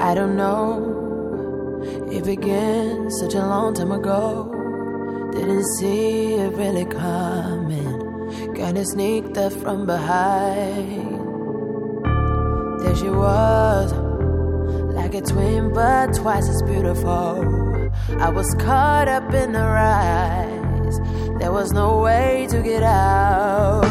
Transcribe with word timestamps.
I 0.00 0.14
don't 0.14 0.34
know. 0.34 2.08
It 2.10 2.24
began 2.24 3.10
such 3.10 3.34
a 3.34 3.46
long 3.46 3.74
time 3.74 3.92
ago. 3.92 5.30
Didn't 5.30 5.66
see 5.76 6.34
it 6.34 6.54
really 6.54 6.86
coming. 6.86 8.00
Kinda 8.54 8.84
sneaked 8.86 9.36
up 9.36 9.52
from 9.52 9.84
behind. 9.84 11.20
There 12.80 12.96
she 12.96 13.10
was, 13.10 13.92
like 14.94 15.14
a 15.14 15.20
twin, 15.20 15.72
but 15.74 16.14
twice 16.14 16.48
as 16.48 16.62
beautiful. 16.62 17.44
I 18.18 18.30
was 18.30 18.54
caught 18.54 19.06
up 19.06 19.34
in 19.34 19.52
her 19.52 19.76
eyes. 19.76 20.98
There 21.38 21.52
was 21.52 21.72
no 21.72 22.00
way 22.00 22.46
to 22.50 22.62
get 22.62 22.82
out. 22.82 23.89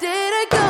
Did 0.00 0.08
I 0.08 0.61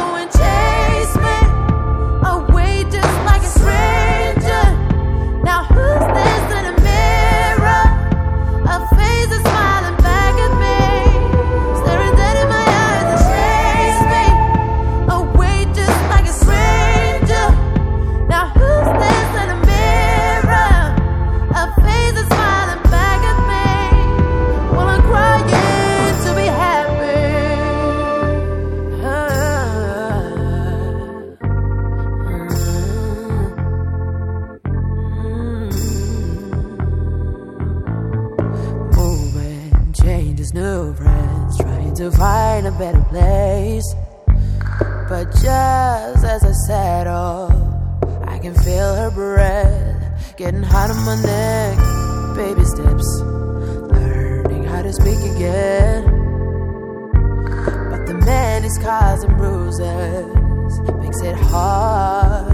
new 40.55 40.95
friends, 40.95 41.57
trying 41.59 41.95
to 41.95 42.11
find 42.11 42.67
a 42.67 42.73
better 42.73 43.03
place. 43.09 43.95
But 45.09 45.31
just 45.33 46.25
as 46.25 46.45
I 46.45 46.53
settle, 46.67 47.51
I 48.27 48.39
can 48.39 48.55
feel 48.55 48.95
her 48.95 49.11
breath 49.11 50.37
getting 50.37 50.63
hot 50.63 50.91
on 50.91 51.05
my 51.05 51.17
neck. 51.23 51.79
Baby 52.37 52.65
steps, 52.65 53.21
learning 53.93 54.65
how 54.65 54.83
to 54.83 54.93
speak 54.93 55.19
again. 55.37 56.05
But 57.91 58.07
the 58.07 58.15
many 58.25 58.69
scars 58.69 59.23
and 59.25 59.37
bruises 59.37 60.81
makes 61.01 61.21
it 61.23 61.37
hard. 61.37 62.52